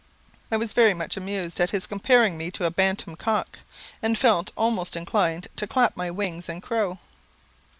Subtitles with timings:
[0.51, 3.59] I was very much amused at his comparing me to a bantam cock,
[4.01, 6.97] and felt almost inclined to clap my wings and crow.